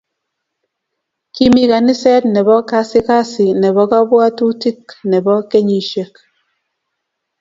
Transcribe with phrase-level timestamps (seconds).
[1.35, 6.13] Kimi kaniset nebo kasikasi nebo kabwatutik nebo kenyisiek